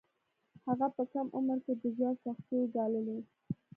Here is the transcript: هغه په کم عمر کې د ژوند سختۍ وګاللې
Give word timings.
هغه 0.65 0.87
په 0.95 1.03
کم 1.13 1.27
عمر 1.37 1.57
کې 1.65 1.73
د 1.81 1.83
ژوند 1.95 2.17
سختۍ 2.23 2.55
وګاللې 2.61 3.17